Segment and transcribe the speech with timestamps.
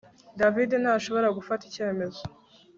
[0.39, 2.21] David ntashobora gufata icyemezo